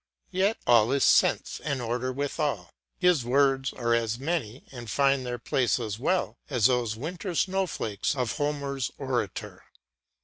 Yet 0.31 0.57
all 0.65 0.91
is 0.91 1.03
sense 1.03 1.61
and 1.63 1.79
order 1.79 2.11
withal; 2.11 2.71
his 2.97 3.23
words 3.23 3.71
are 3.71 3.93
as 3.93 4.17
many, 4.17 4.63
and 4.71 4.89
find 4.89 5.23
their 5.27 5.37
place 5.37 5.79
as 5.79 5.99
well, 5.99 6.39
as 6.49 6.65
those 6.65 6.95
'winter 6.95 7.35
snowflakes' 7.35 8.15
of 8.15 8.37
Homer's 8.37 8.89
orator. 8.97 9.63